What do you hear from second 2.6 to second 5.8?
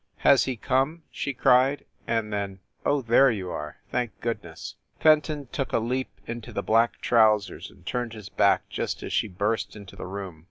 "Oh, there you are! Thank goodness!" Fenton took a